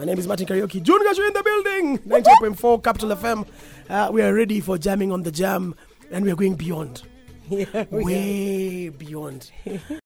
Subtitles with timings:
[0.00, 0.82] My name is Martin Kariuki.
[0.82, 1.98] June Gachui in the building.
[2.08, 3.46] 98.4 Capital FM.
[3.90, 5.74] Uh, we are ready for jamming on the jam,
[6.10, 7.02] and we are going beyond.
[7.90, 9.50] Way beyond.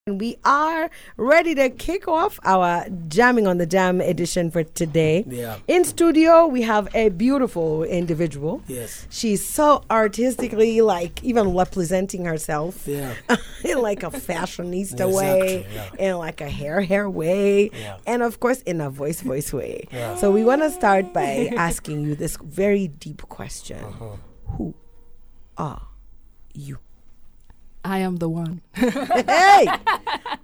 [0.06, 5.24] and We are ready to kick off our Jamming on the Jam edition for today.
[5.28, 5.58] Yeah.
[5.68, 8.62] In studio, we have a beautiful individual.
[8.66, 9.06] Yes.
[9.10, 13.14] She's so artistically, like, even representing herself Yeah.
[13.64, 15.90] in like a fashionista Exactly, way, yeah.
[15.98, 17.98] in like a hair hair way, Yeah.
[18.06, 19.86] and of course in a voice voice way.
[19.92, 20.16] Yeah.
[20.16, 24.16] So we want to start by asking you this very deep question: Uh-huh.
[24.56, 24.74] Who
[25.58, 25.82] are
[26.54, 26.78] you?
[27.84, 28.62] I am the one.
[28.74, 29.66] hey,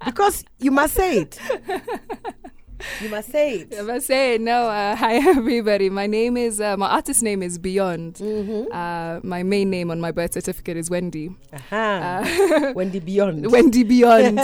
[0.04, 1.38] because you must say it.
[3.00, 3.72] You must say it.
[3.72, 5.90] If must say it, no, uh, hi everybody.
[5.90, 8.14] My name is, uh, my artist name is Beyond.
[8.14, 8.72] Mm-hmm.
[8.72, 11.30] Uh, my main name on my birth certificate is Wendy.
[11.52, 12.72] Uh-huh.
[12.74, 13.50] Wendy Beyond.
[13.50, 14.36] Wendy Beyond.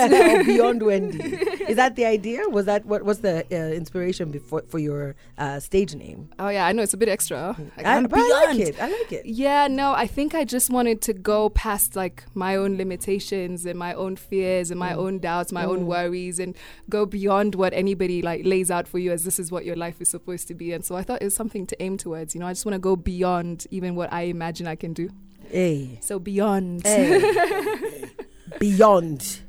[0.47, 1.46] Beyond Wendy.
[1.69, 2.49] Is that the idea?
[2.49, 6.29] Was that what was the uh, inspiration before for your uh, stage name?
[6.39, 7.57] oh yeah, I know it's a bit extra.
[7.77, 8.61] Like, I, I like Beyond.
[8.61, 8.81] it.
[8.81, 9.27] I like it.
[9.27, 13.79] Yeah, no, I think I just wanted to go past like my own limitations and
[13.79, 14.97] my own fears and my Mm.
[14.99, 16.57] own doubts, my own worries, and
[16.89, 20.01] go beyond what anybody like lays out for you as this is what your life
[20.01, 20.73] is supposed to be.
[20.73, 22.35] And so I thought it was something to aim towards.
[22.35, 25.11] You know, I just want to go beyond even what I imagine I can do.
[25.49, 25.99] Hey.
[26.03, 26.85] So beyond.
[26.87, 28.05] Hey.
[28.59, 29.41] Beyond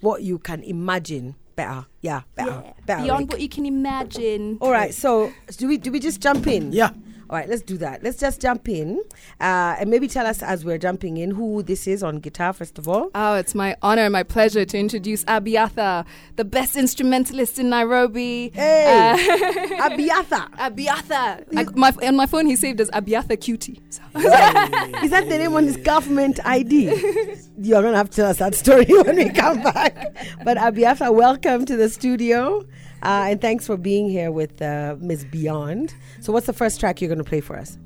[0.00, 1.34] what you can imagine.
[1.56, 1.86] Better.
[2.00, 2.74] Yeah, better.
[2.86, 3.02] Better.
[3.04, 3.30] Beyond Rick.
[3.30, 4.58] what you can imagine.
[4.60, 6.72] All right, so do we do we just jump in?
[6.72, 6.90] Yeah.
[7.34, 8.04] All right, let's do that.
[8.04, 9.02] Let's just jump in,
[9.40, 12.78] uh, and maybe tell us as we're jumping in who this is on guitar first
[12.78, 13.10] of all.
[13.12, 18.52] Oh, it's my honor and my pleasure to introduce Abiatha, the best instrumentalist in Nairobi.
[18.54, 19.16] Hey, Uh,
[19.88, 20.48] Abiatha.
[20.52, 21.44] Abiatha.
[21.56, 23.80] I, my, on my phone, he saved as Abiatha Cutie.
[23.90, 24.00] So.
[24.14, 26.84] Is that the name on his government ID?
[27.58, 30.14] You're gonna have to tell us that story when we come back.
[30.44, 32.64] But Abiatha, welcome to the studio,
[33.04, 35.94] uh, and thanks for being here with uh, Miss Beyond.
[36.20, 37.78] So, what's the first track you're gonna play for us?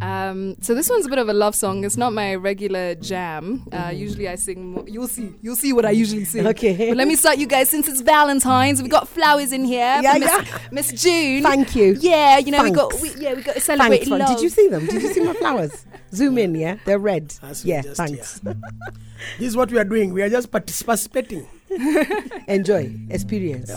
[0.00, 1.84] Um, so this one's a bit of a love song.
[1.84, 3.64] It's not my regular jam.
[3.72, 4.72] Uh, Usually I sing.
[4.72, 5.32] More, you'll see.
[5.42, 6.44] You'll see what I usually sing.
[6.48, 6.88] Okay.
[6.88, 7.70] But let me start you guys.
[7.70, 10.00] Since it's Valentine's, we've got flowers in here.
[10.02, 10.58] Yeah, Miss, yeah.
[10.72, 11.42] Miss June.
[11.44, 11.96] Thank you.
[12.00, 12.92] Yeah, you know we got.
[12.92, 13.14] Thanks.
[13.16, 14.26] We, yeah, we got to celebrate love.
[14.28, 14.86] Did you see them?
[14.86, 15.86] Did you see my flowers?
[16.12, 16.78] Zoom in, yeah.
[16.84, 17.30] They're red.
[17.40, 18.40] That's yeah, just- thanks.
[18.44, 18.54] yeah.
[19.38, 20.12] This is what we are doing.
[20.12, 21.46] We are just participating.
[22.48, 23.70] Enjoy, experience.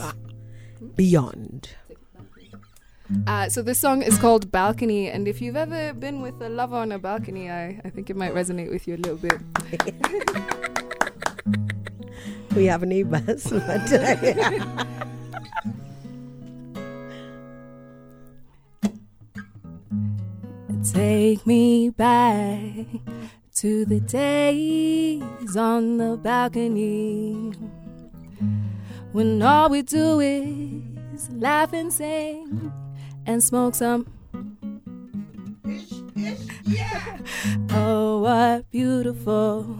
[0.95, 1.69] Beyond.
[3.27, 6.77] Uh, so this song is called Balcony, and if you've ever been with a lover
[6.77, 9.39] on a balcony, I, I think it might resonate with you a little bit.
[12.55, 13.51] We have neighbors.
[13.51, 13.87] but,
[20.93, 22.85] Take me back
[23.55, 27.51] to the days on the balcony
[29.15, 32.69] when all we do is laugh and sing
[33.25, 34.05] and smoke some.
[36.65, 37.17] Yeah.
[37.69, 39.77] Oh, what beautiful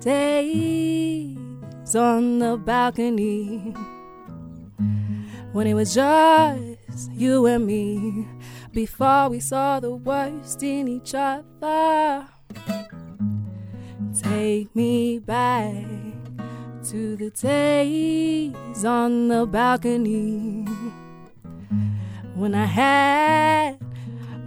[0.00, 1.36] days
[1.94, 3.74] on the balcony
[5.52, 8.26] when it was just you and me
[8.72, 12.26] before we saw the worst in each other.
[14.22, 16.11] Take me back
[16.84, 20.64] to the days on the balcony
[22.34, 23.78] when I had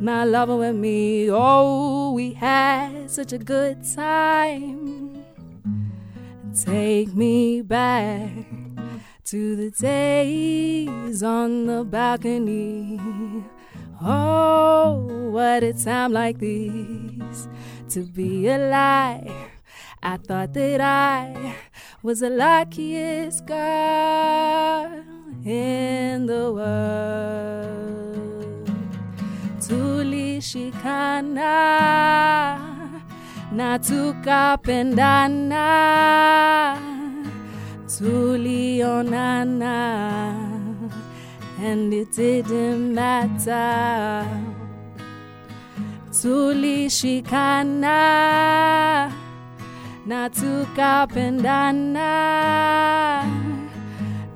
[0.01, 1.31] my lover with me.
[1.31, 5.24] Oh, we had such a good time.
[6.66, 8.31] Take me back
[9.25, 13.00] to the days on the balcony.
[14.01, 17.47] Oh, what a time like this
[17.90, 19.55] to be alive.
[20.08, 21.56] I thought that I
[22.04, 25.04] was the luckiest girl
[25.44, 28.70] in the world.
[29.58, 31.56] Tulishikana
[33.52, 35.66] na tukapendana,
[37.88, 39.75] tulionana
[41.60, 44.24] and it didn't matter.
[46.12, 49.12] Tulishikana
[50.06, 52.12] na tukapendana,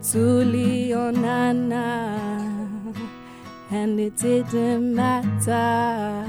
[0.01, 1.83] tulionana,
[3.71, 6.25] and it didn't matter.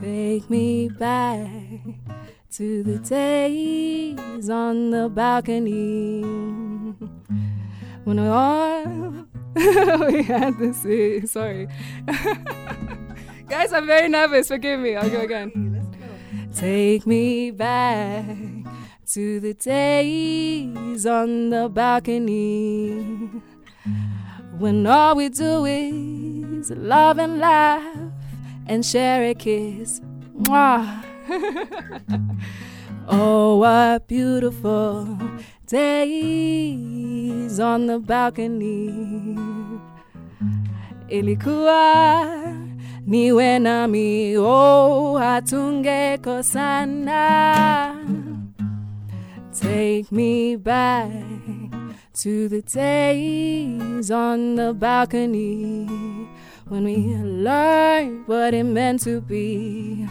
[0.00, 1.48] Take me back
[2.52, 6.22] to the days on the balcony
[8.04, 8.86] when we all
[10.06, 10.84] we had this.
[10.86, 11.68] eh, Sorry,
[13.48, 14.48] guys, I'm very nervous.
[14.48, 14.96] Forgive me.
[14.96, 15.79] I'll go again.
[16.60, 18.26] Take me back
[19.14, 23.00] to the days on the balcony
[24.58, 27.96] when all we do is love and laugh
[28.66, 30.02] and share a kiss.
[30.36, 31.02] Mwah.
[33.08, 35.16] oh, what beautiful
[35.66, 39.38] days on the balcony.
[41.08, 42.69] Ilikuwa
[43.06, 47.96] niwe nami, oh, hatungekosana.
[49.52, 51.10] Take me back
[52.22, 55.86] to the days on the balcony
[56.68, 60.06] when we learned what it meant to be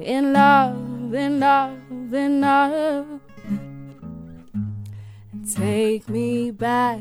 [0.00, 1.78] in love, in love,
[2.12, 3.06] in love.
[5.54, 7.00] Take me back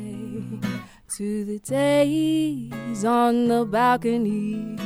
[1.18, 4.78] to the days on the balcony.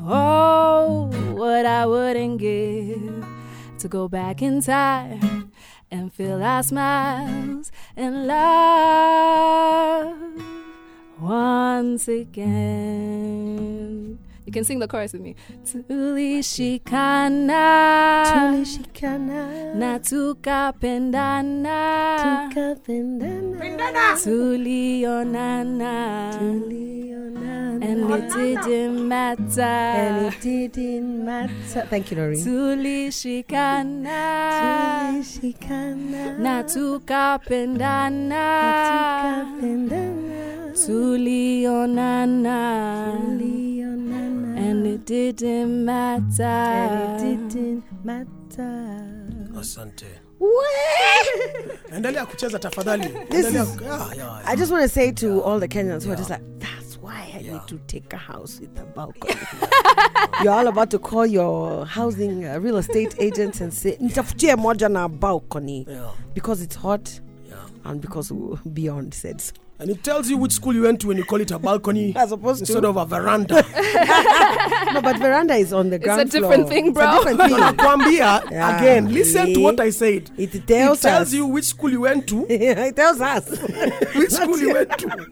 [0.00, 3.26] Oh, what I wouldn't give
[3.78, 5.50] to go back in time
[5.90, 10.14] and feel our smiles and love
[11.20, 13.81] once again.
[14.44, 15.36] You can sing the chorus with me.
[15.88, 17.62] Tulishikana,
[18.26, 21.78] Tulishikana, na tukapendana,
[22.50, 25.94] tukapendana, tulionana,
[26.38, 27.82] tulionana.
[27.84, 28.30] and it
[28.64, 29.62] didn't matter.
[29.62, 31.86] And it didn't matter.
[31.88, 32.44] Thank you, Noreen.
[32.44, 34.20] Tulishikana,
[35.12, 38.44] Tulishikana, na tukapendana,
[39.60, 42.58] tukapendana, tulionana,
[43.22, 43.81] tulionana.
[44.94, 46.42] It didn't matter.
[46.42, 49.58] And it didn't matter.
[49.60, 50.06] asante
[51.96, 55.68] endelea kucheza tafadhali This is- yeah, yeah, I just want to say to all the
[55.68, 58.84] Kenyans who are just like, that's why I need to take a house with a
[58.84, 59.34] balcony.
[60.42, 64.88] You're all about to call your housing uh, real estate agents and say, nitafutie moja
[64.90, 65.86] na balcony.
[65.88, 67.31] yeah, Because it's hot yeah.
[67.84, 68.32] And because
[68.72, 69.52] beyond said so.
[69.78, 72.12] and it tells you which school you went to when you call it a balcony
[72.16, 72.88] As opposed instead to.
[72.88, 73.54] of a veranda
[74.94, 76.70] no, but veranda is on the ground It's a ground different floor.
[76.70, 77.58] thing, It's a different thing.
[77.76, 78.78] nakwambia Yeah.
[78.78, 81.32] again listen to what i said It tells, it tells, us.
[81.34, 83.44] you which school you went to it tells us.
[84.16, 85.26] which school you went to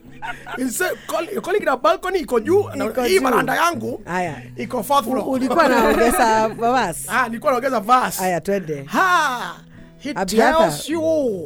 [0.59, 4.01] Instead, call, you're calling it a balcony iko juu na hii veranda yangu
[4.57, 7.05] iko fourth floor Ulikuwa naongeza verse.
[7.11, 8.83] ah nilikuwa naongeza verse Haya, twende.
[8.83, 9.55] ha
[10.03, 10.57] It Abiata.
[10.59, 11.01] tells you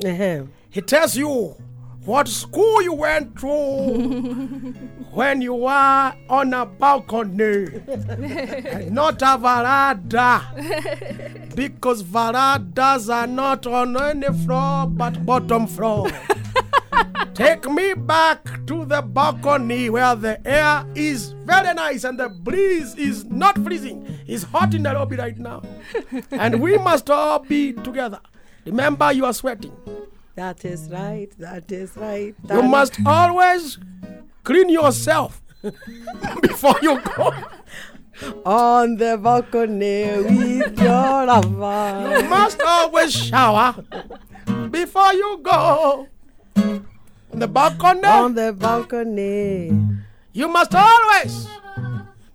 [0.06, 0.44] Ehe.
[0.76, 1.56] He tells you
[2.04, 3.48] what school you went to
[5.14, 7.68] when you were on a balcony.
[7.88, 10.42] And not a veranda
[11.56, 16.10] because verandas are not on any floor but bottom floor.
[17.34, 22.96] Take me back to the balcony where the air is very nice and the breeze
[22.96, 24.06] is not freezing.
[24.28, 25.64] It's hot in nairobi right now.
[26.32, 28.20] And we must all be together.
[28.66, 29.72] Remember you are sweating
[30.36, 30.94] That is mm.
[30.94, 31.32] right.
[31.40, 32.36] That is right.
[32.42, 33.78] you That- must always
[34.44, 35.42] clean yourself
[36.42, 37.34] before you go.
[38.46, 42.18] on the balcony with your lover.
[42.18, 43.76] You must always shower
[44.72, 46.08] before you go.
[46.56, 49.72] On the balcony, on the balcony.
[50.32, 51.48] you must always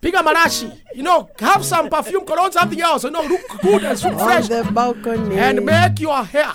[0.00, 0.76] pick a marashi.
[0.94, 3.04] You know, have some perfume, cologne, something else.
[3.04, 5.38] You know, look good and look On the balcony.
[5.38, 6.52] And make your hair.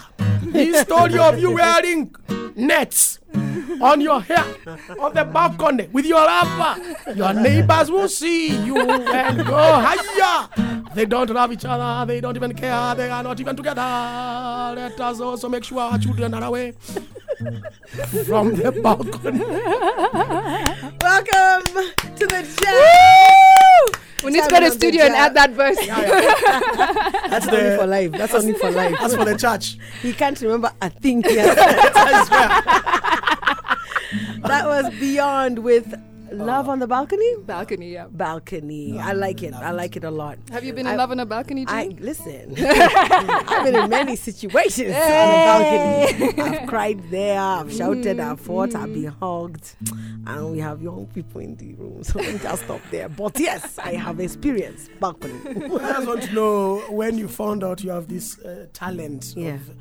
[0.52, 2.14] This story of you wearing
[2.56, 3.20] nets
[3.82, 4.46] on your hair
[5.00, 6.82] on the balcony with your lover.
[7.16, 10.48] Your neighbors will see you and go higher.
[10.94, 12.06] They don't love each other.
[12.06, 12.96] They don't even care.
[12.96, 13.82] They are not even together.
[14.76, 16.72] Let us also make sure our children are away
[18.26, 19.40] from the balcony.
[21.02, 24.02] Welcome to the jam.
[24.24, 25.78] We need to Jam go to the the studio and add that verse.
[27.30, 28.12] That's Only for life.
[28.12, 28.96] That's only for life.
[29.00, 29.78] that's for the church.
[30.02, 31.54] He can't remember a thing here.
[31.58, 32.50] I swear.
[34.42, 35.94] that was Beyond with
[36.32, 37.36] Love on the Balcony?
[37.46, 38.08] Balcony, yeah.
[38.10, 38.98] Balcony.
[39.00, 39.54] I like it.
[39.54, 40.38] I like it a lot.
[40.52, 42.56] Have you been in I- love on a balcony, I listen.
[42.58, 46.58] I've been in many situations on the balcony.
[46.58, 47.40] I've cried there.
[47.40, 48.20] I've shouted.
[48.20, 48.74] I've fought.
[48.76, 49.76] I've been hugged,
[50.26, 53.08] and we have young people in the room, so let me just stop there.
[53.08, 55.40] But yes, I have experience balcony.
[55.48, 55.54] I
[55.94, 59.54] just want to know when you found out you have this uh, talent Yeah.
[59.54, 59.78] of m-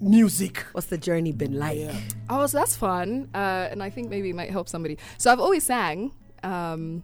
[0.00, 0.66] music.
[0.72, 1.78] What's the journey been like?
[1.78, 1.98] Yeah.
[2.28, 3.28] Oh, so that's fun.
[3.34, 4.98] Uh, and I think maybe it might help somebody.
[5.18, 6.12] So I've always sang.
[6.42, 7.02] Um,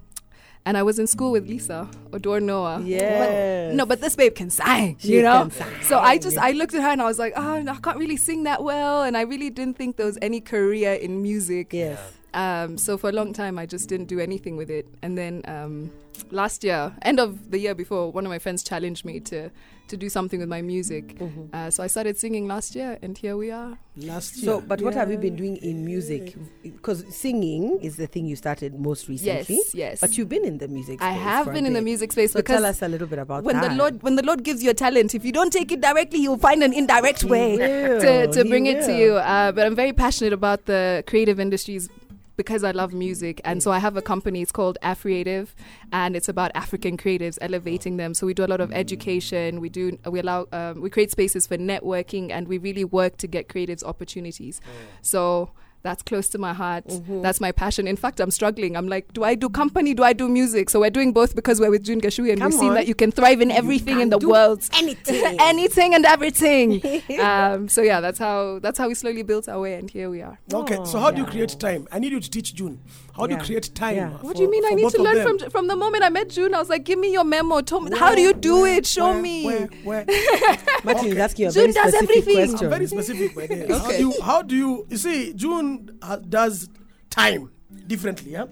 [0.65, 2.83] and I was in school with Lisa Oduor-Noah.
[2.85, 3.69] Yes.
[3.71, 5.43] But, no, but this babe can sing, She you know?
[5.43, 5.67] can sing.
[5.83, 7.99] So I just, I looked at her and I was like, oh, no, I can't
[7.99, 9.05] really sing that well.
[9.05, 11.73] And I really didn't think there was any career in music.
[11.73, 12.01] Yes.
[12.35, 14.89] Um, so for a long time, I just didn't do anything with it.
[15.03, 15.93] And then um,
[16.33, 19.51] last year, end of the year before, one of my friends challenged me to
[19.89, 21.19] to do something with my music.
[21.19, 21.55] Mm-hmm.
[21.55, 23.79] Uh, so I started singing last year, and here we are.
[23.97, 24.45] Last year.
[24.45, 26.35] So, but what have you been doing in music?
[26.63, 29.57] Because singing is the thing you started most recently.
[29.57, 30.01] Yes, yes.
[30.01, 31.01] But you've been in the music.
[31.01, 33.07] I have for a been in the music space So because tell us a little
[33.07, 33.71] bit about when that.
[33.71, 36.21] the Lord when the Lord gives you a talent, if you don't take it directly,
[36.21, 39.15] He'll find an indirect He way will, to, to he bring it to you.
[39.15, 41.89] Uh, but I'm very passionate about the creative industries
[42.37, 44.43] because I love music, and so I have a company.
[44.43, 45.49] It's called Afriative,
[45.93, 48.15] and it's about African creatives elevating them.
[48.15, 49.61] So we do a lot of education.
[49.61, 53.27] We do we allow um, we create spaces for networking, and we really work to
[53.27, 54.61] get creatives opportunities.
[55.03, 55.51] So.
[55.87, 56.85] That's close to my heart.
[56.89, 57.23] Mm-hmm.
[57.23, 57.87] That's my passion.
[57.87, 58.77] In fact, I'm struggling.
[58.77, 59.95] I'm like, do I do company?
[59.95, 60.69] Do I do music?
[60.69, 62.75] So we're doing both because we're with June Gachui and Come we've seen on.
[62.75, 64.69] that you can thrive in everything in can the do world.
[64.75, 65.37] anything.
[65.41, 66.83] anything and everything.
[67.21, 70.23] um, so yeah, that's how that's how we slowly built our way, and here we
[70.23, 70.41] are.
[70.53, 71.87] Okay, so how do you create time?
[71.93, 72.81] I need you to teach June.
[73.17, 73.97] How do you create time?
[73.97, 74.11] Yeah.
[74.11, 74.65] What do you mean?
[74.67, 75.39] I need to learn them?
[75.39, 76.55] from from the moment I met June.
[76.55, 77.61] I was like, give me your memo.
[77.63, 78.87] Tell me, how do you do Where- it?
[78.87, 79.45] Show where- me.
[79.45, 80.05] Where, where?
[80.85, 82.55] Martin is asking a June very does specific everything.
[82.65, 83.37] I'm very specific.
[83.37, 83.79] My dear.
[83.79, 84.21] How do you?
[84.23, 84.87] How do you?
[84.91, 86.69] You see, June uh, does
[87.11, 87.51] time
[87.87, 88.33] differently.
[88.33, 88.47] Yeah,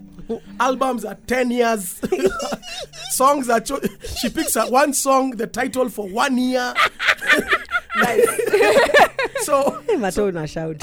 [0.59, 2.01] albums are ten years.
[3.11, 3.59] Songs are.
[3.61, 3.81] Cho-
[4.17, 6.73] she picks up one song, the title for one year.
[9.43, 10.77] so Hey, Matona shout.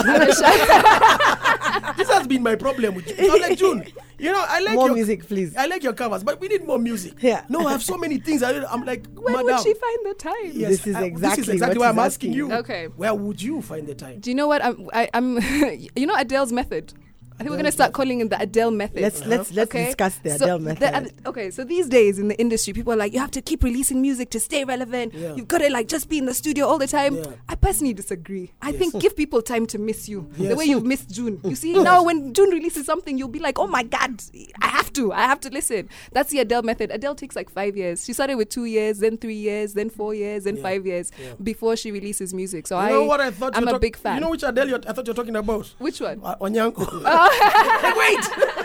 [2.08, 3.32] This has been my problem with you.
[3.32, 3.86] I'm like June.
[4.18, 5.56] You know, I like More your, music, please.
[5.56, 7.14] I like your covers, but we need more music.
[7.20, 7.44] Yeah.
[7.48, 8.42] No, I have so many things.
[8.44, 9.46] I, I'm like, When madam.
[9.46, 10.50] would she find the time?
[10.52, 12.32] Yes, This is I- exactly this is exactly what why I'm asking asking.
[12.34, 12.52] you.
[12.52, 12.86] Okay.
[12.86, 14.20] Where would you find the time?
[14.20, 14.64] Do you know what?
[14.64, 14.88] I'm.
[14.92, 15.38] I, I'm.
[15.96, 16.94] you know Adele's method.
[17.34, 19.00] I think we're gonna start calling it the Adele method.
[19.02, 19.86] Let's let's let's Okay?
[19.86, 20.82] discuss the So Adele the method.
[20.94, 23.62] Ad- okay, so these days in the industry, people are like, you have to keep
[23.64, 25.14] releasing music to stay relevant.
[25.14, 25.34] Yeah.
[25.34, 27.16] You've got to like just be in the studio all the time.
[27.16, 27.24] Yeah.
[27.48, 28.52] I personally disagree.
[28.62, 31.40] I think give people time to miss you the way you've missed June.
[31.44, 34.22] You see, now when June releases something, you'll be like, oh my god,
[34.60, 35.88] I have to, I have to listen.
[36.12, 36.90] That's the Adele method.
[36.90, 38.04] Adele takes like five years.
[38.04, 40.62] She started with two years, then three years, then four years, then Yeah.
[40.62, 41.10] five years
[41.42, 42.66] before she releases music.
[42.66, 43.56] So You I, know what I thought?
[43.56, 44.14] I'm a talk- big fan.
[44.16, 45.66] You know which Adele you're, I thought you're talking about?
[45.78, 46.20] Which one?
[46.22, 47.02] Uh, Onyango.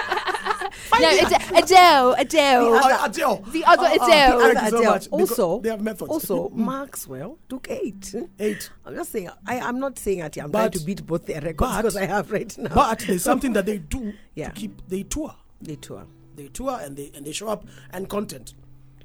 [0.99, 2.73] No, Ade- Adele, Adele.
[2.73, 3.43] Uh, Adele.
[3.51, 4.39] The other ah, Adele.
[4.39, 4.91] thank Other you so Adele.
[4.93, 6.09] much, Also, they have methods.
[6.09, 8.15] also Maxwell took eight.
[8.39, 8.69] Eight.
[8.85, 9.29] I'm just saying.
[9.45, 11.97] I, I'm not saying that I'm But- trying to beat both their records but- because
[11.97, 12.73] I have right now.
[12.73, 14.47] But there's something that they do Yeah.
[14.49, 14.81] to keep.
[14.87, 15.35] They tour.
[15.61, 16.05] they tour.
[16.35, 18.53] They tour and they and they show up and content.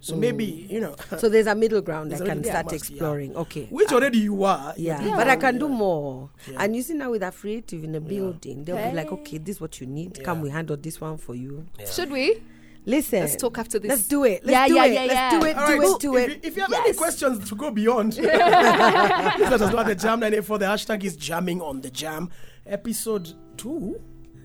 [0.03, 0.97] So maybe you know.
[1.19, 2.95] So there's a middle ground I There's a can middle- yeah, start must, yeah.
[2.97, 3.37] exploring.
[3.37, 3.67] Okay.
[3.71, 4.75] which uh, already you are.
[4.77, 5.59] Yeah, You're but I can it.
[5.61, 6.31] do more.
[6.51, 6.63] Yeah.
[6.63, 9.57] And you see now with a creative in a building, they'll be like, okay, this
[9.57, 10.23] is what you need.
[10.25, 11.67] Come, we handle this one for you.
[11.87, 12.43] Should we?
[12.85, 13.21] Listen.
[13.21, 13.91] Let's talk after this.
[13.91, 14.45] Let's do it.
[14.45, 14.93] Let's Yeah, do yeah, it.
[14.95, 15.31] yeah, Let's yeah.
[15.39, 15.57] do it.
[15.57, 16.01] All do right, it.
[16.01, 16.31] Do if, it.
[16.33, 19.95] You, if you have any questions to go beyond, please let us know at the
[19.95, 20.59] Jam 94.
[20.59, 22.29] The hashtag is jamming on the jam.
[22.67, 24.01] Episode two,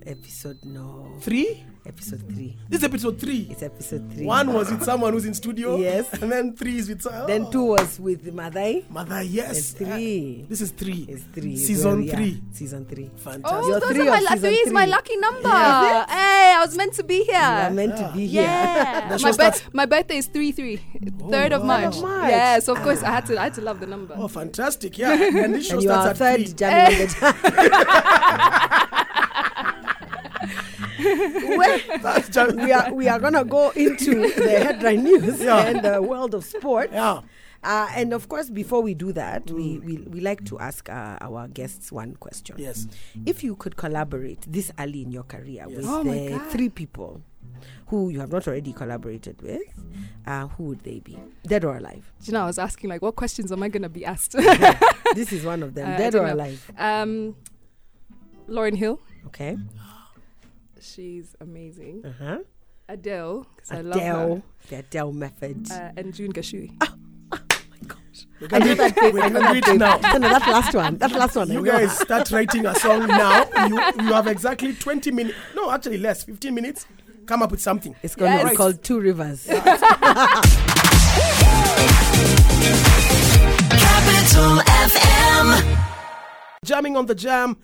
[0.08, 1.18] Episode no.
[1.20, 1.66] three.
[1.86, 2.56] Episode three.
[2.70, 3.48] This is episode three.
[3.52, 4.26] It's episode three.
[4.26, 5.76] One was with someone who's in studio.
[5.76, 6.08] Yes.
[6.22, 8.86] And then three is with oh, Then two was with Madai.
[8.90, 9.58] Mother, yes.
[9.58, 10.44] It's three.
[10.46, 11.06] Uh, this is three.
[11.10, 11.58] It's three.
[11.58, 12.42] Season Well, yeah, three.
[12.54, 13.10] Season three.
[13.18, 13.64] Fantastic.
[13.64, 15.50] Oh, You're those three are my season three is my lucky number.
[15.50, 16.06] Yeah.
[16.08, 17.60] Hey, I was meant to be here.
[17.64, 18.44] You're meant to be here.
[18.44, 20.78] Yeah, my, bir- starts- my birthday is three three,
[21.30, 21.66] third of.
[21.66, 21.96] March.
[21.96, 22.30] Third of March.
[22.32, 24.14] Yeah, so of course I had to I had to love the number.
[24.18, 24.98] Oh, fantastic.
[24.98, 25.12] Yeah.
[25.14, 26.56] And this show and you are starts at third three.
[26.56, 27.10] jamming
[31.18, 35.58] on the That's jam- we are we are gonna go into the headline news Yeah.
[35.68, 36.90] and the world of sport.
[36.92, 37.22] Yeah.
[37.64, 41.18] Uh, and of course, before we do that, we, we we like to ask uh,
[41.20, 42.56] our guests one question.
[42.60, 42.88] Yes.
[43.26, 45.78] If you could collaborate this early in your career Yes.
[45.78, 47.22] with Oh my uh, three people
[47.88, 49.64] who you have not already collaborated with,
[50.28, 52.06] uh, who would they be, dead or alive?
[52.22, 54.34] Do you know, I was asking like, what questions am I gonna be asked?
[55.16, 56.34] this is one of them, Uh, dead or know.
[56.36, 56.72] alive.
[56.78, 57.36] um,
[58.48, 59.58] Lauryn Hill, Okay.
[60.94, 62.03] She's amazing.
[62.06, 62.38] Uh huh.
[62.89, 65.67] Adele, because I love Adele, the Adele method.
[65.70, 65.91] her.
[65.96, 66.72] Uh, and June Gachui.
[68.39, 69.98] We can do it, we can do it now.
[69.98, 70.98] no, no, that last one.
[70.98, 71.50] That last one.
[71.51, 71.72] I You know.
[71.72, 73.46] guys start writing a song now.
[73.67, 73.75] You
[74.06, 75.36] you have exactly 20 minutes.
[75.56, 76.24] No, actually less.
[76.24, 76.86] 15 minutes.
[77.25, 77.96] Come up with something.
[78.03, 78.50] It's going to Yes.
[78.51, 79.48] be called Two Rivers.
[83.70, 85.77] Capital FM.
[86.65, 87.58] Jamming on the jam.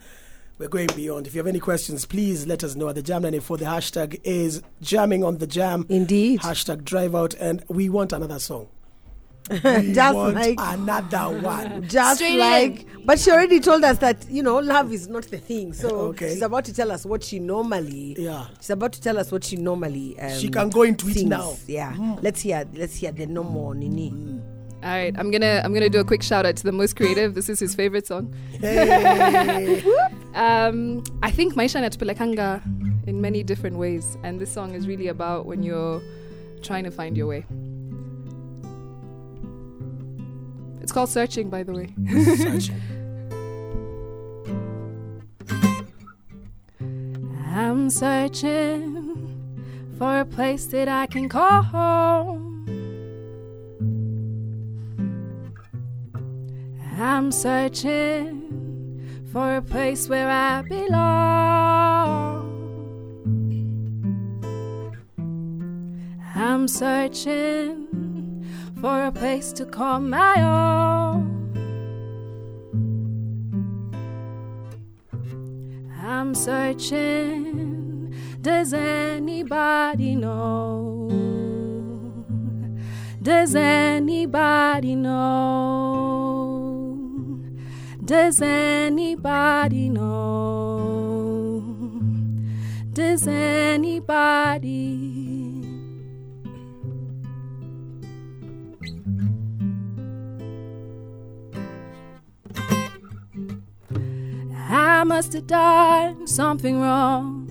[0.63, 1.27] We're going beyond.
[1.27, 3.57] If you have any questions, please let us know at the Jam 94.
[3.57, 5.85] The hashtag is jamming on the jam.
[5.89, 6.39] Indeed.
[6.39, 7.33] Hashtag drive out.
[7.33, 8.69] And we want another song.
[9.51, 11.85] We Just want like- another one.
[11.89, 15.37] Just Straight like, but she already told us that you know love is not the
[15.37, 15.73] thing.
[15.73, 16.29] So Okay.
[16.29, 18.15] she's about to tell us what she normally.
[18.17, 18.45] Yeah.
[18.61, 20.17] She's about to tell us what she normally.
[20.17, 21.57] Um, She can go into it now.
[21.67, 21.93] Yeah.
[22.21, 22.65] Let's hear.
[22.73, 24.41] Let's hear the no more nini.
[24.83, 27.35] All right, I'm gonna I'm gonna do a quick shout out to the most creative.
[27.35, 28.33] This is his favorite song.
[28.59, 29.81] Hey.
[30.35, 32.59] Um, I think Maisha Natupelekanga
[33.07, 36.01] in many different ways, and this song is really about when you're
[36.63, 37.45] trying to find your way.
[40.81, 41.93] It's called Searching, by the way.
[42.35, 42.81] Searching.
[47.55, 49.37] I'm searching
[49.99, 52.42] for a place that I can call home.
[57.03, 58.39] I'm searching
[59.33, 60.89] for a place where I belong.
[66.33, 68.47] I'm searching
[68.79, 71.51] for a place to call my own.
[76.01, 78.15] I'm searching.
[78.39, 81.09] Does anybody know?
[83.21, 86.12] Does anybody know?
[88.05, 91.63] Does anybody know?
[92.91, 94.99] Does anybody?
[104.69, 107.49] I must have done something wrong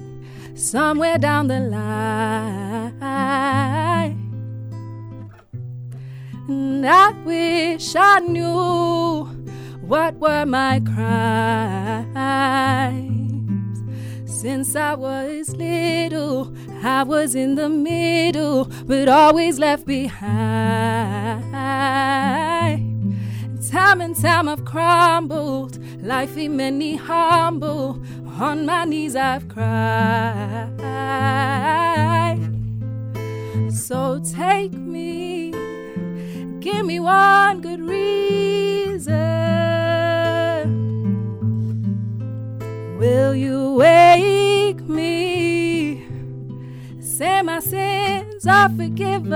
[0.55, 3.01] somewhere down the line.
[6.47, 9.42] And I wish I knew
[9.93, 11.13] what were my crimes.
[14.25, 20.33] Since I was little, I was in the middle, but always left behind.
[23.71, 28.03] Time and time I've crumbled, life made me humble.
[28.41, 30.71] On my knees I've cried.
[33.71, 35.51] So take me,
[36.61, 39.62] give me one good reason.
[43.03, 46.07] Will you wake me?
[47.01, 49.33] Say my sins are forgiven.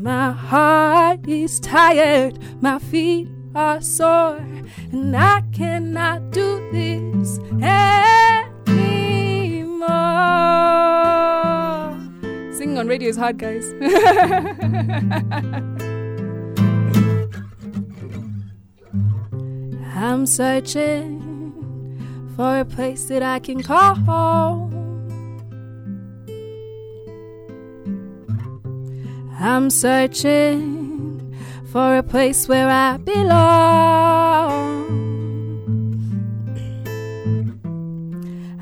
[0.00, 4.40] My heart is tired, my feet are sore,
[4.92, 8.00] and I cannot do this anymore.
[12.50, 13.74] Singing on radio is hard, guys.
[19.96, 21.22] I'm searching
[22.34, 24.72] for a place that I can call home.
[29.38, 31.36] I'm searching
[31.70, 33.84] for a place where I belong.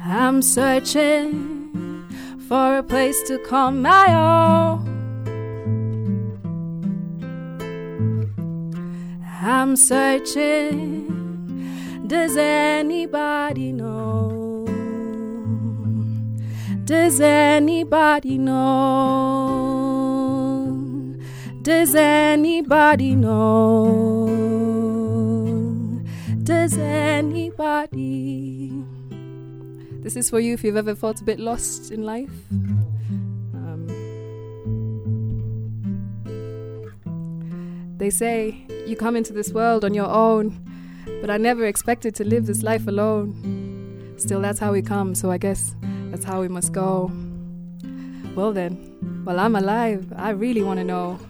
[0.04, 2.06] I'm searching
[2.46, 4.92] for a place to call my own.
[9.42, 10.91] I'm searching.
[12.12, 14.66] Does anybody know?
[16.84, 18.58] Does anybody know?
[21.62, 24.28] Does anybody know?
[26.42, 28.04] Does anybody?
[30.02, 32.28] This is for you if you've ever felt a bit lost in life.
[33.54, 33.86] Um,
[37.96, 40.71] they say you come into this world on your own,
[41.22, 44.14] but I never expected to live this life alone.
[44.16, 45.76] Still, that's how we come, so I guess
[46.10, 47.12] that's how we must go.
[48.34, 51.20] Well, then, while I'm alive, I really want to know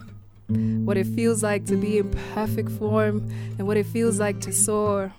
[0.86, 4.52] what it feels like to be in perfect form and what it feels like to
[4.52, 5.12] soar.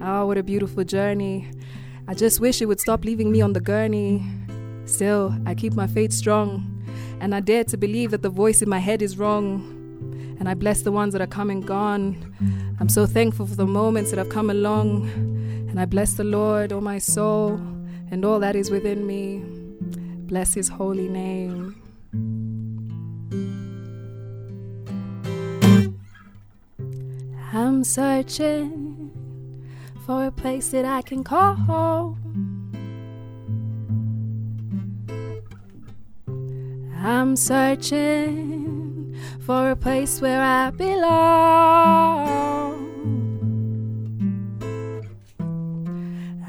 [0.00, 1.50] Oh, what a beautiful journey.
[2.06, 4.24] I just wish it would stop leaving me on the gurney.
[4.84, 6.86] Still, I keep my faith strong,
[7.20, 9.74] and I dare to believe that the voice in my head is wrong.
[10.38, 12.16] And I bless the ones that are come and gone.
[12.80, 15.08] I'm so thankful for the moments that have come along.
[15.68, 17.54] And I bless the Lord, oh my soul,
[18.10, 19.42] and all that is within me.
[20.26, 21.74] Bless his holy name.
[27.52, 29.10] I'm searching
[30.06, 32.16] for a place that I can call home.
[37.00, 38.67] I'm searching
[39.48, 41.08] for a place where I belong.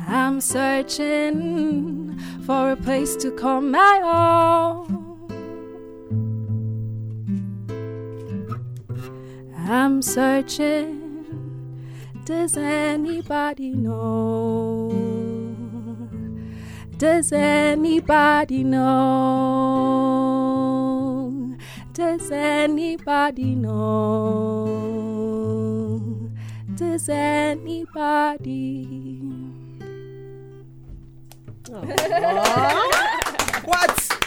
[0.05, 4.83] I'm searching for a place to call my own.
[9.55, 10.97] I'm searching.
[12.25, 14.91] Does anybody know?
[16.97, 20.38] Does anybody know?
[21.99, 24.71] Does anybody know?
[26.75, 28.87] Does anybody?
[31.69, 31.81] Oh.
[33.65, 34.17] What?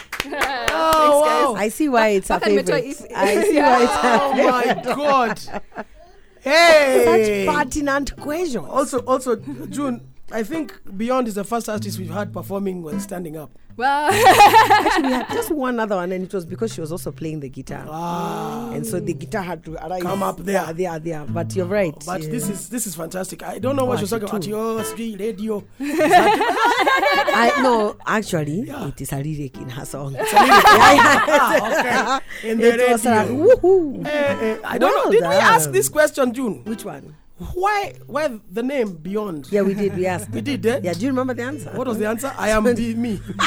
[0.69, 1.55] Oh, wow.
[1.57, 2.89] I see why it's a Back and Metro favorite.
[2.91, 3.07] East.
[3.15, 5.41] I see why it's a Oh my God.
[6.41, 7.03] Hey.
[7.05, 8.65] such pertinent question.
[8.65, 10.12] Also, also, June.
[10.33, 13.51] I think Beyond is the first artist we've had performing while standing up.
[13.75, 17.11] Well, Actually, we had just one other one, and it was because she was also
[17.11, 18.71] playing the guitar, Ah.
[18.71, 20.53] and so the guitar had to arrive Come up there.
[20.65, 21.25] Yeah, there, there.
[21.25, 21.95] But you're right.
[22.05, 22.29] But yeah.
[22.29, 23.41] this is this is fantastic.
[23.41, 24.57] I don't know what you're talking actually about.
[24.75, 25.63] Your street radio.
[25.79, 28.89] I no, actually, Yeah.
[28.89, 30.15] it is a lyric in her song.
[30.19, 32.49] ah, okay.
[32.49, 34.05] In the it was like, woohoo.
[34.05, 35.11] Eh, eh, I don't Well know.
[35.11, 36.63] Did we ask this question, June?
[36.65, 37.15] Which one?
[37.53, 39.51] Why why the name Beyond?
[39.51, 39.95] Yeah, we did.
[39.95, 40.29] We asked.
[40.33, 40.79] We did, eh?
[40.83, 41.71] Yeah, do you remember the answer?
[41.75, 42.31] What was the answer?
[42.37, 43.19] I am be me.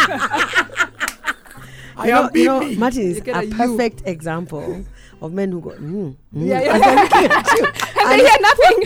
[1.99, 2.77] I You know, am be you know, me.
[2.77, 3.55] Martin is You get a a you.
[3.55, 4.85] perfect example
[5.23, 6.17] of men who go, mm, mm.
[6.35, 6.75] Yeah, yeah.
[6.75, 7.65] And they're looking at you.
[8.05, 8.81] and they hear nothing.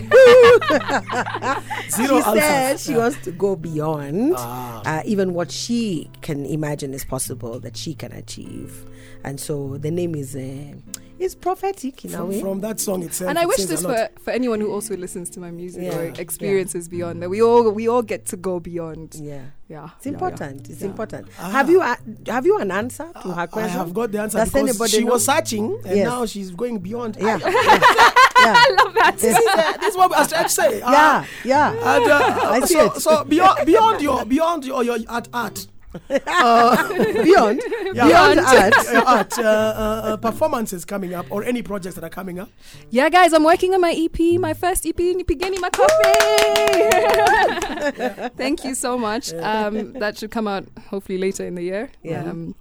[1.90, 2.85] Zero she said answers.
[2.87, 4.83] she wants to go beyond Ah.
[4.87, 8.87] uh, even what she can imagine is possible that she can achieve,
[9.25, 10.75] and so the name is uh,
[11.21, 12.41] is prophetic in a from, way.
[12.41, 13.29] from that song itself.
[13.31, 14.13] and I it wish this lot.
[14.15, 16.15] for, for anyone who also listens to my music Yeah, or yeah.
[16.19, 19.15] experiences beyond that we all we all get to go beyond.
[19.15, 19.43] yeah.
[19.69, 20.15] Yeah, It's yeah, yeah.
[20.19, 20.69] important.
[20.69, 20.87] It's Yeah.
[20.89, 21.29] important.
[21.39, 21.51] Ah.
[21.51, 21.95] Have you uh,
[22.27, 23.71] have you an answer to her question?
[23.77, 25.13] I have got the answer Does because anybody she know?
[25.13, 26.07] was searching and Yes.
[26.07, 27.17] now she's going beyond.
[27.21, 27.39] Yeah.
[27.45, 27.51] I-
[28.41, 28.55] yeah.
[28.57, 29.19] I love that.
[29.19, 30.79] this, is, uh, this is what I was trying to say.
[30.79, 30.85] Yeah.
[30.87, 31.71] Ah, Yeah.
[31.97, 33.01] and, uh, I see so, it.
[33.01, 35.67] so beyond beyond your beyond your, your art art
[36.09, 37.61] Beyond.
[37.92, 38.07] Yeah.
[38.07, 38.74] Beyond art.
[38.88, 42.48] uh, art uh, uh, uh, performances coming up or any projects that are coming up.
[42.90, 45.90] Yeah, guys, I'm working on my EP, my first EP, Nipigeni Makofi.
[48.37, 49.33] Thank you so much.
[49.35, 51.90] Um, that should come out hopefully later in the year.
[52.03, 52.24] Yeah.
[52.24, 52.55] Um,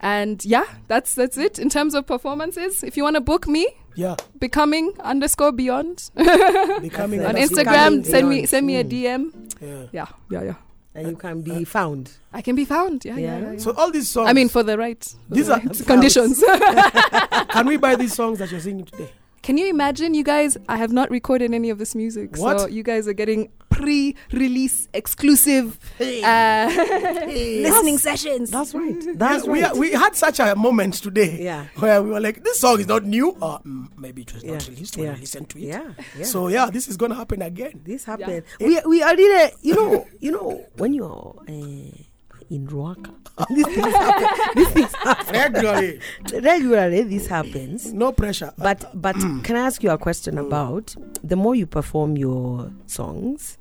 [0.00, 2.82] and yeah, that's that's it in terms of performances.
[2.82, 8.02] If you want to book me, Yeah, becoming underscore beyond becoming on Instagram.
[8.02, 8.90] Becoming Send me send me a Mm.
[8.90, 9.30] DM.
[9.62, 9.86] Yeah.
[9.92, 10.54] Yeah, yeah, yeah.
[10.96, 12.12] And you can be found.
[12.32, 13.04] I can be found.
[13.04, 13.20] Yeah, yeah.
[13.20, 13.38] Yeah.
[13.46, 13.58] yeah, yeah.
[13.58, 14.28] So all these songs.
[14.30, 16.42] I mean, for the right, for These the are- right conditions.
[17.50, 19.10] can we buy these songs that you're singing today?
[19.44, 20.56] Can you imagine, you guys?
[20.70, 25.78] I have not recorded any of this music, so you guys are getting pre-release exclusive
[26.00, 26.04] uh,
[27.26, 28.50] listening sessions.
[28.50, 28.94] That's right.
[29.18, 29.76] That's Yeah, we, right.
[29.76, 31.66] we had such a moment today Yeah.
[31.76, 34.66] where we were like, this song is not new, or mm, maybe it was not
[34.66, 35.12] released when Yeah.
[35.12, 35.64] I listened to it.
[35.64, 35.92] yeah.
[36.16, 36.24] Yeah.
[36.24, 37.82] So yeah, this is gonna happen again.
[37.84, 38.44] this happened.
[38.58, 42.02] We we are really, you know, you know, when you're uh,
[42.50, 43.10] in Ruaka,
[43.50, 44.28] these things happen.
[44.56, 45.34] These things happen.
[45.34, 46.00] Regularly,
[46.40, 47.92] Regularly, this happens.
[47.92, 48.52] no pressure.
[48.58, 53.58] But but can I ask you a question about the more you perform your songs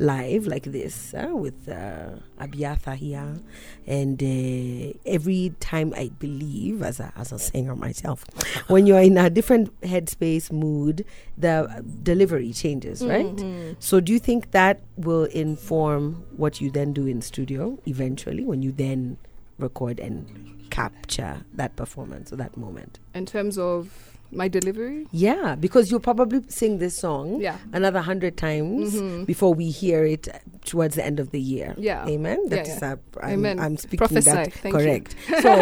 [0.00, 2.08] live like this uh, with uh,
[2.40, 3.38] Abiatha here,
[3.86, 8.24] and uh, every time I believe as a as a singer myself,
[8.68, 11.04] when you're in a different headspace mood,
[11.36, 13.26] the delivery changes, right?
[13.26, 13.74] Mm-hmm.
[13.78, 18.62] So do you think that will inform what you then do in studio eventually when
[18.62, 19.18] you then
[19.58, 22.98] record and capture that performance or that moment?
[23.14, 28.36] In terms of my delivery, Yeah, because you'll probably sing this song yeah, another hundred
[28.36, 29.26] times Mhm.
[29.26, 30.28] before we hear it
[30.64, 31.74] towards the end of the year.
[31.78, 32.06] Yeah.
[32.06, 32.38] Amen.
[32.44, 32.94] Yeah, That is yeah.
[32.94, 33.58] a, I'm, Amen.
[33.58, 34.30] I'm speaking Prophesy.
[34.30, 34.80] that Thank you.
[34.80, 35.14] correct.
[35.42, 35.54] So,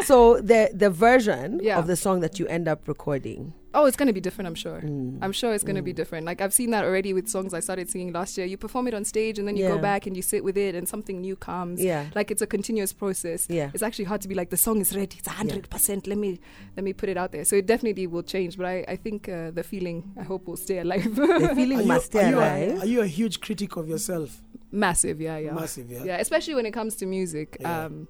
[0.02, 1.78] so the the version Yeah.
[1.78, 3.52] of the song that you end up recording.
[3.78, 4.80] Oh, it's going to be different, I'm sure.
[4.80, 5.18] Mm.
[5.20, 6.24] I'm sure it's going to be different.
[6.30, 8.46] Like I've seen that already with songs I started singing last year.
[8.46, 9.74] You perform it on stage and then you Yeah.
[9.76, 11.82] go back and you sit with it and something new comes.
[11.84, 12.06] Yeah.
[12.14, 13.46] Like it's a continuous process.
[13.50, 13.70] Yeah.
[13.74, 15.16] It's actually hard to be like the song is ready.
[15.18, 16.06] It's 100%.
[16.06, 16.40] Let me
[16.76, 17.44] let me put it out there.
[17.44, 20.56] So it definitely will change, but I I think uh, the feeling I hope will
[20.66, 21.14] stay alive.
[21.14, 22.78] The feeling Are you, must are, stay you alive.
[22.78, 24.40] a, are you a huge critic of yourself?
[24.72, 25.52] Massive, yeah, yeah.
[25.52, 26.04] Massive, yeah.
[26.04, 27.56] Yeah, especially when it comes to music.
[27.60, 27.84] Yeah.
[27.84, 28.08] Um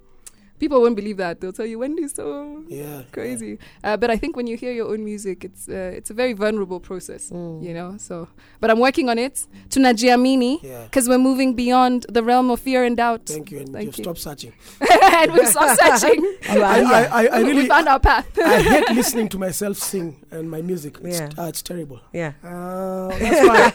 [0.58, 1.40] people won't believe that.
[1.40, 3.02] They'll tell you Wendy's so Yeah.
[3.12, 3.58] crazy.
[3.84, 6.32] Uh, but I think when you hear your own music, it's uh, it's a very
[6.32, 7.62] vulnerable process, Mm.
[7.62, 7.96] you know.
[7.98, 8.28] So,
[8.60, 9.46] but I'm working on it.
[9.68, 10.84] Tunajiamini, Yeah.
[10.84, 13.98] because we're moving beyond the realm of fear and doubt, Thank you, and Thank you've
[13.98, 14.04] you.
[14.04, 14.52] stopped searching.
[15.12, 16.20] and we've stopped searching.
[16.54, 16.80] You I.
[16.80, 18.26] I, I, I we really found our path.
[18.38, 20.98] I hate listening to myself sing and my music.
[21.02, 21.30] It's, Yeah.
[21.38, 22.00] uh, it's terrible.
[22.12, 22.32] yeah.
[22.42, 23.70] Uh, that's why.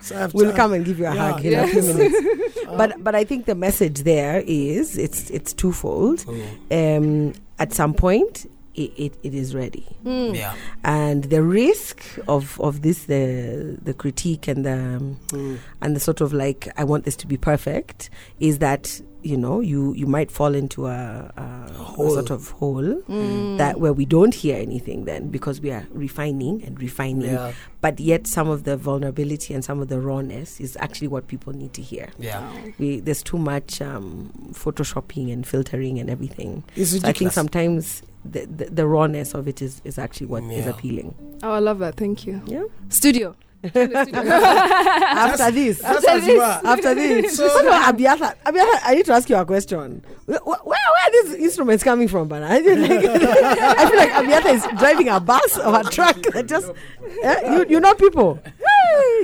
[0.00, 1.32] So I have to- We'll come and give you a Yeah.
[1.32, 1.94] hug in a few Yes.
[1.94, 2.58] minutes.
[2.76, 6.24] but but I think the message there is it's it's twofold.
[6.70, 9.84] Um, at some point, it, it, it is ready.
[10.04, 10.34] Mm.
[10.34, 10.54] Yeah.
[10.84, 15.58] and the risk of of this the the critique and the um, Mm.
[15.82, 19.60] and the sort of like I want this to be perfect is that you know
[19.60, 22.10] you you might fall into a, a, a hole.
[22.14, 23.58] sort of hole Mm.
[23.58, 27.52] that where we don't hear anything then because we are refining and refining Yeah.
[27.80, 31.52] but yet some of the vulnerability and some of the rawness is actually what people
[31.52, 32.50] need to hear Yeah.
[32.78, 38.02] we there's too much um, photoshopping and filtering and everything It's so I think sometimes
[38.24, 40.70] the, the, the rawness of it is, is actually what is Yeah.
[40.70, 41.96] appealing Oh, I love that.
[41.96, 42.40] Thank you.
[42.46, 43.34] yeah Studio.
[43.64, 45.80] After this.
[45.80, 46.40] Just as you.
[46.42, 47.36] After this.
[47.36, 50.02] So- So, no, Abiatha, Abiatha, I need to ask you a question.
[50.26, 52.46] Where, where, where are these instruments coming from, Bana?
[52.48, 56.46] I feel like, I feel like Abiatha is driving a bus or a truck that
[56.46, 56.70] just,
[57.22, 58.40] eh, you, you know people.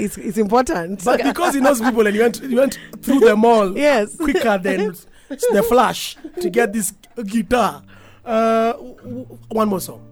[0.00, 1.04] It's, it's important.
[1.04, 4.16] But because he knows people and he went, he went through them all Yes.
[4.16, 4.94] quicker than
[5.28, 6.92] the flash to get this
[7.26, 7.82] guitar.
[8.24, 10.04] Uh, w- w- one more song.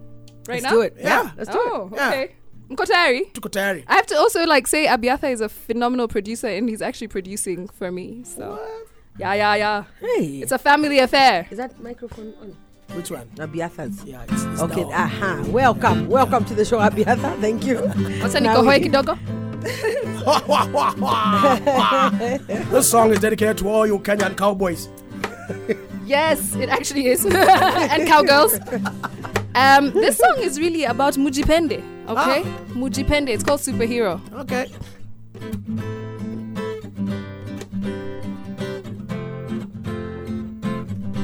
[0.47, 0.71] Right Let's now?
[0.71, 0.95] do it.
[0.99, 1.31] Yeah.
[1.37, 2.07] Let's do Oh, Yeah.
[2.09, 2.31] okay.
[2.69, 3.31] Mkotari.
[3.33, 3.83] Tuko tayari.
[3.87, 7.67] I have to also like say Abiatha is a phenomenal producer and he's actually producing
[7.69, 8.23] for me.
[8.25, 8.59] So
[9.17, 9.83] yeah, yeah, yeah.
[10.01, 10.39] Hey.
[10.41, 11.47] It's a family affair.
[11.49, 12.55] is that microphone on?
[12.95, 13.27] Which one?
[13.37, 14.03] Abiatha's.
[14.05, 14.89] Yeah, it's, it's Okay, now.
[15.05, 15.43] aha.
[15.49, 16.07] Welcome.
[16.09, 17.39] Welcome to the show, Abiatha.
[17.41, 17.75] Thank you.
[17.77, 19.17] Wacha Now nikohoe we- kidogo.
[22.71, 24.87] this song is dedicated to all you Kenyan cowboys.
[26.05, 27.25] Yes, it actually is.
[27.91, 28.59] and cowgirls.
[29.55, 31.81] Um, this song is really about Mujipende.
[32.07, 32.73] Okay, Ah.
[32.73, 33.29] Mujipende.
[33.29, 34.19] It's called Superhero.
[34.41, 34.67] Okay.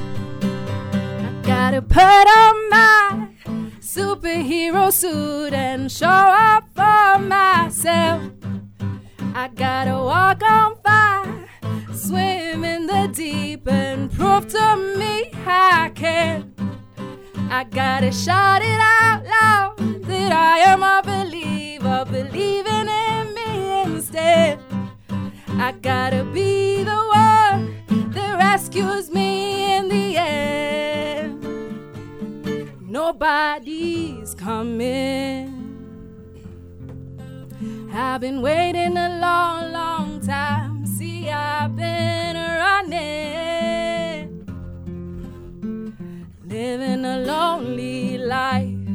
[0.05, 3.27] I gotta put on my
[3.79, 8.23] superhero suit and show up for myself.
[9.35, 11.49] I gotta walk on fire,
[11.93, 16.52] swim in the deep, and prove to me I can.
[17.55, 24.57] I gotta shout it out loud that I am a believer, believing in me instead.
[25.49, 27.75] I gotta be the one
[28.13, 31.45] that rescues me in the end.
[32.81, 35.53] Nobody's coming.
[37.93, 40.87] I've been waiting a long, long time.
[40.87, 42.91] See, I've been running,
[46.63, 48.87] living a lonely life.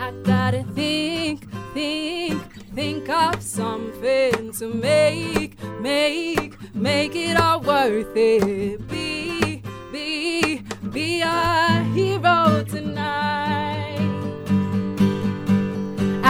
[0.00, 1.38] I gotta think,
[1.74, 2.40] think,
[2.74, 8.88] think of something to make, make, make it all worth it.
[8.88, 14.08] Be, be, be a hero tonight.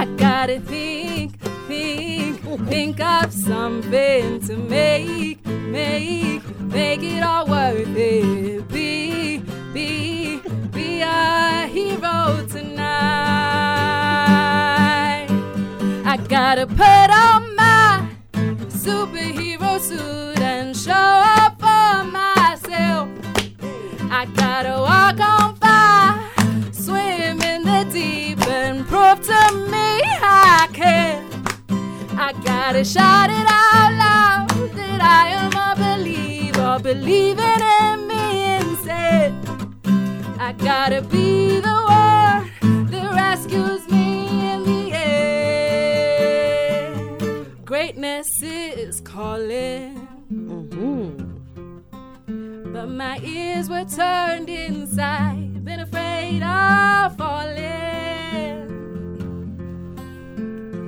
[0.01, 7.47] I gotta think, think, think of something to make, make, make it all
[16.29, 18.07] gotta put on my
[18.69, 23.09] superhero suit and show up for myself.
[24.11, 31.25] I gotta walk on fire, swim in the deep, and prove to me I can.
[32.19, 39.33] I gotta shout it out loud that I am a believer, believing in me instead.
[40.39, 41.88] I gotta be the
[52.99, 58.67] my ears were turned inside, been afraid of falling.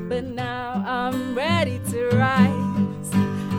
[0.09, 3.11] But now I'm ready to rise.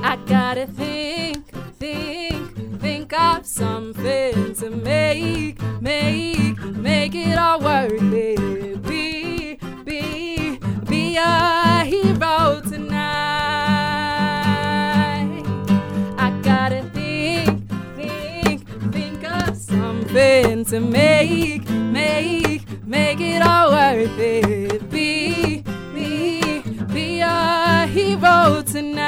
[0.03, 1.47] I gotta think,
[1.79, 8.81] think, think of something to make, make, make it all worth it.
[8.83, 10.59] Be, be,
[10.89, 11.70] be a
[20.71, 24.89] to make, make, make it all worth it.
[24.89, 26.61] Be, be,
[26.93, 29.01] be a hero tonight.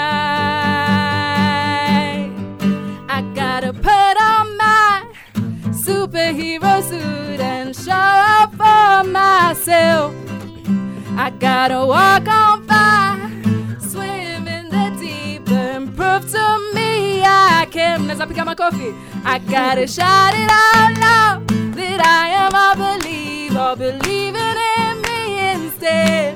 [3.08, 5.06] I gotta put on my
[5.70, 10.14] superhero suit and show up for myself.
[11.16, 18.10] I gotta walk on fire, swim in the deep, and prove to me I can.
[18.10, 18.94] As I pick up my coffee,
[19.26, 26.36] I gotta shout it out loud that I am a believer, believing in me instead.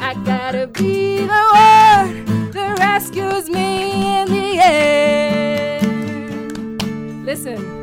[0.00, 6.04] I gotta be the one that rescues me in the end.
[7.24, 7.74] Listen.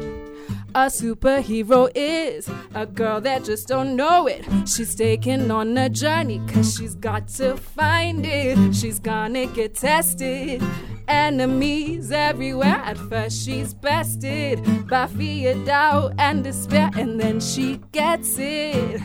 [0.74, 4.45] A superhero is a girl that just don't know it.
[4.65, 8.74] She's taking on a journey cause she's got to find it.
[8.74, 10.63] She's gonna get tested.
[11.08, 12.82] Enemies everywhere.
[12.84, 16.92] At first, she's bested by fear, doubt, and despair.
[16.98, 19.02] And then she gets it.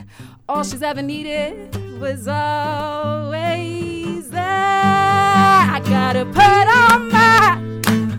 [0.48, 4.42] All she's ever needed was always there.
[4.44, 7.58] I gotta put on my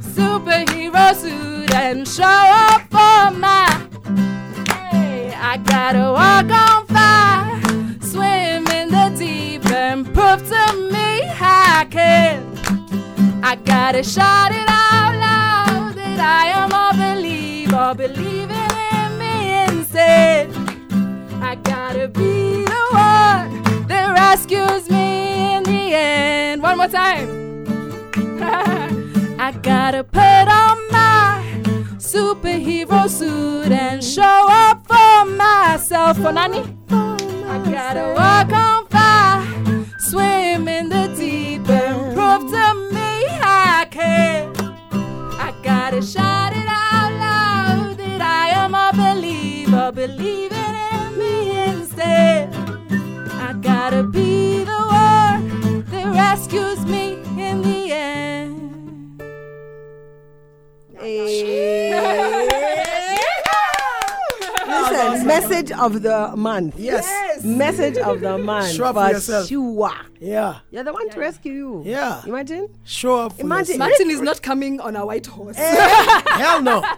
[0.02, 3.88] superhero suit and show up for my.
[4.92, 7.62] Hey, I gotta walk on fire,
[8.02, 12.57] swim in the deep, and prove to me I can.
[13.43, 20.50] I gotta shout it out loud that I am a believer, believing in me instead.
[21.41, 26.62] I gotta be the one that rescues me in the end.
[26.62, 27.30] One more time.
[29.39, 31.43] I gotta put on my
[31.97, 36.17] superhero suit and show up for myself.
[36.17, 36.63] For Nani?
[64.98, 66.78] Listen, message of the month.
[66.80, 67.44] Yes.
[67.44, 68.72] Message of the month.
[68.72, 69.48] Show up for yourself.
[69.48, 69.92] Sure.
[70.20, 70.60] Yeah.
[70.72, 71.84] You're the one to rescue you.
[71.86, 72.24] Yeah.
[72.26, 72.70] Imagine.
[72.84, 73.40] Show up.
[73.40, 73.90] Imagine- yourself.
[73.92, 75.56] Martin is not coming on a white horse.
[75.58, 76.84] Eh, hell no.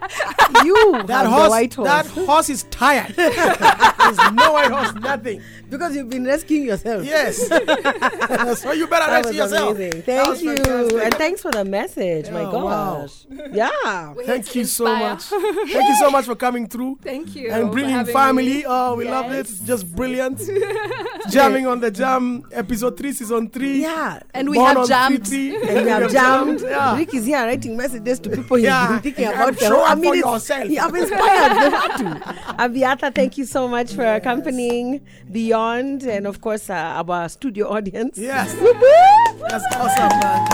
[0.63, 1.87] You That have horse, the white horse.
[1.87, 3.13] that horse is tired.
[3.15, 5.41] There's no white horse, nothing.
[5.69, 7.05] because you've been rescuing yourself.
[7.05, 7.37] Yes.
[8.59, 9.75] so you better That rescue was yourself.
[9.75, 10.01] amazing.
[10.01, 10.55] That Thank was you.
[10.57, 11.03] fantastic.
[11.03, 12.31] And thanks for the message.
[12.31, 13.01] My oh, Yeah, wow.
[13.01, 13.25] gosh.
[13.53, 14.13] Yeah.
[14.25, 15.23] Thank you so much.
[15.23, 16.97] Thank you so much for coming through.
[17.03, 17.51] Thank you.
[17.51, 18.43] And for bringing having family.
[18.45, 18.65] me.
[18.67, 19.49] Oh, we love it.
[19.65, 20.39] Just brilliant.
[21.29, 23.81] Jamming on the Jam, episode 3, season 3.
[23.81, 24.19] Yeah.
[24.33, 25.21] And we Born have jammed.
[25.21, 25.67] 3-3.
[25.69, 26.61] And we have jammed.
[26.61, 26.97] Yeah.
[26.97, 28.87] Rick is here writing messages to people he's Yeah.
[28.87, 29.59] been thinking And about.
[29.59, 30.69] show I up mean, for it's- yourself.
[30.69, 31.71] You have inspired them
[32.21, 32.33] to.
[32.59, 36.73] Aviata, thank you so much for accompanying Beyond and, of course, uh,
[37.05, 38.17] our studio audience.
[38.17, 38.53] Yes.
[38.55, 39.49] Whoop, whoop.
[39.49, 40.47] That's awesome, man.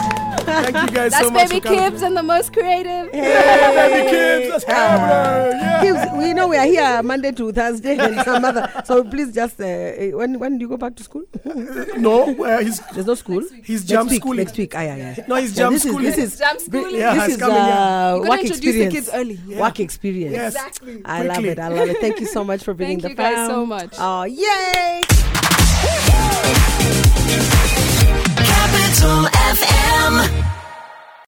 [0.46, 1.80] Thank you guys That's so much That's baby for coming.
[1.92, 3.12] Kibbs and the most creative.
[3.12, 4.50] Hey, baby Kibbs.
[4.52, 5.60] That's happening.
[5.60, 5.84] Yeah.
[5.84, 8.70] Gibbs, we know we are here Monday to Thursday and some other.
[8.86, 11.24] So please just, uh, eh, when when do you go back to school?
[11.98, 13.42] No, uh, he's, There's no school.
[13.64, 14.38] he's Next jam week, schooling.
[14.46, 15.26] Next week, ah, yeah, yeah.
[15.28, 16.06] No, he's Yeah, jam this is schooling.
[16.12, 16.96] this is Jam schooling.
[16.96, 17.64] Yeah, this is coming, yeah.
[17.64, 19.40] uh, You gotta work introduce the kids early.
[19.56, 20.34] Work experience.
[20.36, 20.56] Yes.
[20.56, 21.02] Exactly.
[21.06, 21.60] I love it.
[21.60, 21.98] I love it.
[22.02, 23.50] Thank you so much for bringing Thank the you guys fam.
[23.50, 23.94] so much.
[24.00, 25.02] Oh, yay!
[28.36, 29.28] Capital